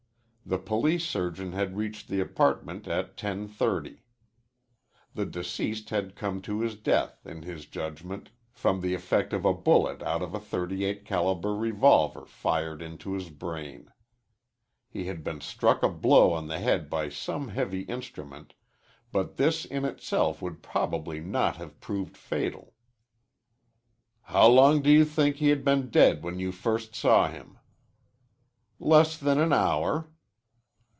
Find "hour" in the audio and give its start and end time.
29.53-30.09